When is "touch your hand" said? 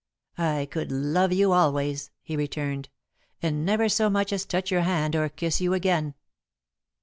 4.45-5.15